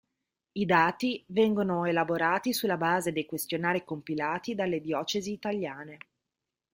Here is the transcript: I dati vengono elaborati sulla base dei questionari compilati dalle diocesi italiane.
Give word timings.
I 0.53 0.65
dati 0.65 1.23
vengono 1.27 1.85
elaborati 1.85 2.53
sulla 2.53 2.75
base 2.75 3.11
dei 3.11 3.27
questionari 3.27 3.83
compilati 3.85 4.55
dalle 4.55 4.81
diocesi 4.81 5.31
italiane. 5.31 5.99